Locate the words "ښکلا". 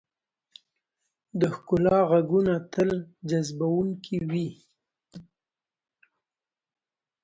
1.55-1.99